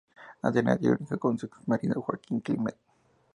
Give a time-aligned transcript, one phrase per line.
[0.41, 2.75] Adriana tiene un hijo con su exmarido Joaquín Climent.